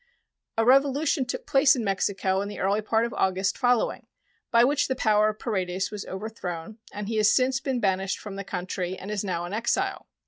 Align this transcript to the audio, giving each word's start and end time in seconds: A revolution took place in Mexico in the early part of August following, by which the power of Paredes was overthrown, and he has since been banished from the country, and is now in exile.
A 0.57 0.65
revolution 0.65 1.27
took 1.27 1.45
place 1.45 1.75
in 1.75 1.83
Mexico 1.83 2.41
in 2.41 2.49
the 2.49 2.57
early 2.57 2.81
part 2.81 3.05
of 3.05 3.13
August 3.13 3.55
following, 3.55 4.07
by 4.49 4.63
which 4.63 4.87
the 4.87 4.95
power 4.95 5.29
of 5.29 5.37
Paredes 5.37 5.91
was 5.91 6.07
overthrown, 6.07 6.79
and 6.91 7.07
he 7.07 7.17
has 7.17 7.31
since 7.31 7.59
been 7.59 7.79
banished 7.79 8.17
from 8.17 8.35
the 8.35 8.43
country, 8.43 8.97
and 8.97 9.11
is 9.11 9.23
now 9.23 9.45
in 9.45 9.53
exile. 9.53 10.07